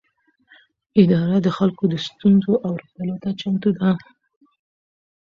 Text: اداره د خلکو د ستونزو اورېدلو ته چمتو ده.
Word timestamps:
اداره 1.01 1.37
د 1.45 1.47
خلکو 1.57 1.83
د 1.89 1.95
ستونزو 2.07 2.51
اورېدلو 2.67 3.15
ته 3.23 3.29
چمتو 3.39 3.69
ده. 3.77 3.89